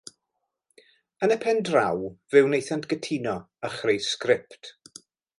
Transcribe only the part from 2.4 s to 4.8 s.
wnaethant gytuno a chreu sgript.